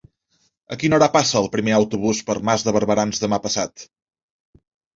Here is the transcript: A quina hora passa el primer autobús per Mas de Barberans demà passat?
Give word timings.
A 0.75 0.77
quina 0.83 0.97
hora 0.97 1.09
passa 1.15 1.37
el 1.41 1.49
primer 1.57 1.75
autobús 1.81 2.23
per 2.31 2.37
Mas 2.51 2.67
de 2.69 2.75
Barberans 2.79 3.25
demà 3.27 3.43
passat? 3.47 3.89